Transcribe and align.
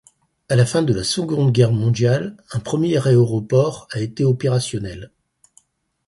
À 0.49 0.55
la 0.55 0.65
fin 0.65 0.81
de 0.81 0.95
la 0.95 1.03
seconde 1.03 1.51
Guerre 1.51 1.71
Mondiale, 1.73 2.35
un 2.53 2.59
premier 2.59 2.97
aéroport 3.07 3.87
a 3.91 3.99
été 3.99 4.25
opérationnel. 4.25 5.11